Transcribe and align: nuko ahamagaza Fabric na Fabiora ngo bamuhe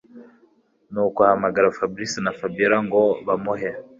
nuko 0.91 1.19
ahamagaza 1.21 1.75
Fabric 1.77 2.11
na 2.23 2.31
Fabiora 2.37 2.77
ngo 2.87 3.01
bamuhe 3.27 3.69